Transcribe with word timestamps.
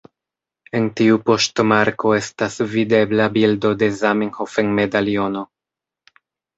En 0.79 0.87
tiu 1.01 1.19
poŝtmarko 1.27 2.15
estas 2.21 2.59
videbla 2.73 3.29
bildo 3.39 3.75
de 3.85 3.93
Zamenhof 4.03 4.61
en 4.67 4.77
medaliono. 4.83 5.49